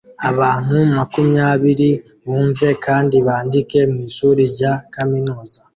Abantu 0.29 0.75
Makumyabiri 0.97 1.91
bumve 2.25 2.69
kandi 2.85 3.15
bandike 3.27 3.79
mwishuri 3.91 4.43
rya 4.53 4.73
kaminuza 4.93 5.57